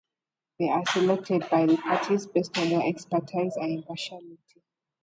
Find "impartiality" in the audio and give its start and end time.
3.71-4.63